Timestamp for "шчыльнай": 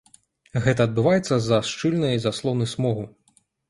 1.75-2.19